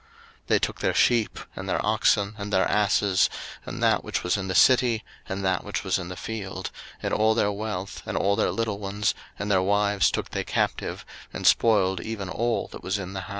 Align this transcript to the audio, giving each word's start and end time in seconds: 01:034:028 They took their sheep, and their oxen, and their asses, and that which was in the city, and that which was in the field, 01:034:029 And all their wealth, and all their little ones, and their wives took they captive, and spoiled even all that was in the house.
01:034:028 0.01 0.09
They 0.47 0.57
took 0.59 0.79
their 0.79 0.93
sheep, 0.95 1.39
and 1.55 1.69
their 1.69 1.85
oxen, 1.85 2.33
and 2.39 2.51
their 2.51 2.67
asses, 2.67 3.29
and 3.67 3.83
that 3.83 4.03
which 4.03 4.23
was 4.23 4.35
in 4.35 4.47
the 4.47 4.55
city, 4.55 5.03
and 5.29 5.45
that 5.45 5.63
which 5.63 5.83
was 5.83 5.99
in 5.99 6.07
the 6.07 6.15
field, 6.17 6.71
01:034:029 7.03 7.03
And 7.03 7.13
all 7.13 7.35
their 7.35 7.51
wealth, 7.51 8.01
and 8.07 8.17
all 8.17 8.35
their 8.35 8.51
little 8.51 8.79
ones, 8.79 9.13
and 9.37 9.51
their 9.51 9.61
wives 9.61 10.09
took 10.09 10.31
they 10.31 10.43
captive, 10.43 11.05
and 11.31 11.45
spoiled 11.45 11.99
even 12.01 12.29
all 12.29 12.67
that 12.69 12.81
was 12.81 12.97
in 12.97 13.13
the 13.13 13.21
house. 13.21 13.29